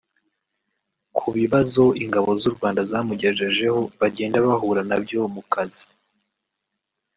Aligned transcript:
Ku 1.17 1.27
bibazo 1.37 1.83
Ingabo 2.03 2.29
z’u 2.41 2.51
Rwanda 2.55 2.81
zamugejejeho 2.91 3.79
bagenda 3.99 4.45
bahura 4.47 4.81
na 4.89 4.97
byo 5.03 5.19
mu 5.35 5.41
kazi 5.53 5.83